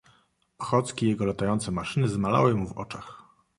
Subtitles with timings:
[0.57, 3.23] "Ochocki i jego latające maszyny zmalały mu w oczach."